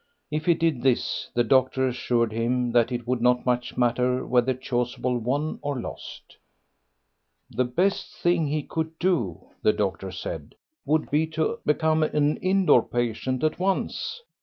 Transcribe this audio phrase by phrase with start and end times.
[0.31, 4.55] If he did this the doctor assured him that it would not much matter whether
[4.55, 6.37] Chasuble won or lost.
[7.51, 10.55] "The best thing he could do," the doctor said,
[10.87, 14.23] "would be to become an in door patient at once.